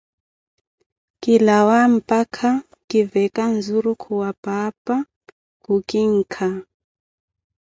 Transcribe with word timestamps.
Kilawa 1.21 1.79
mpakha 1.93 2.51
kiveka 2.87 3.43
nzurukhu 3.55 4.11
wa 4.21 4.31
paapa, 4.43 4.95
khukinkha. 5.63 6.47